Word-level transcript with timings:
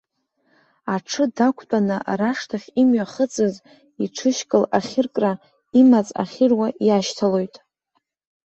Аҽы 0.93 1.23
дақәтәаны 1.35 1.97
рашҭахь 2.19 2.67
имҩахыҵыз, 2.81 3.55
иҽышькыл 4.03 4.63
ахьыркра, 4.77 5.31
имаҵ 5.79 6.09
ахьыруа 6.21 6.67
иашьҭалоит. 6.87 7.55